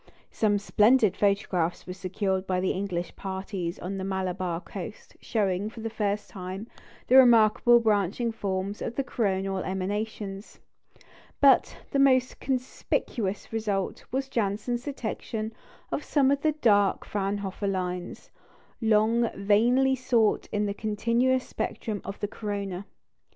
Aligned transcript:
Some 0.31 0.57
splendid 0.57 1.15
photographs 1.15 1.85
were 1.85 1.93
secured 1.93 2.47
by 2.47 2.59
the 2.59 2.71
English 2.71 3.15
parties 3.15 3.77
on 3.77 3.99
the 3.99 4.03
Malabar 4.03 4.59
coast, 4.59 5.15
showing, 5.21 5.69
for 5.69 5.81
the 5.81 5.91
first 5.91 6.27
time, 6.27 6.65
the 7.05 7.17
remarkable 7.17 7.79
branching 7.79 8.31
forms 8.31 8.81
of 8.81 8.95
the 8.95 9.03
coronal 9.03 9.59
emanations; 9.59 10.59
but 11.39 11.77
the 11.91 11.99
most 11.99 12.39
conspicuous 12.39 13.53
result 13.53 14.03
was 14.11 14.27
Janssen's 14.27 14.85
detection 14.85 15.53
of 15.91 16.03
some 16.03 16.31
of 16.31 16.41
the 16.41 16.53
dark 16.53 17.05
Fraunhofer 17.05 17.67
lines, 17.67 18.31
long 18.81 19.29
vainly 19.35 19.95
sought 19.95 20.47
in 20.51 20.65
the 20.65 20.73
continuous 20.73 21.47
spectrum 21.47 22.01
of 22.03 22.19
the 22.21 22.27
corona. 22.27 22.87